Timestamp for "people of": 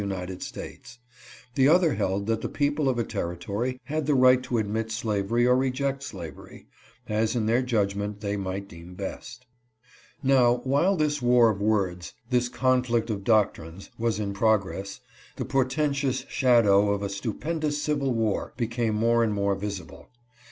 2.49-2.97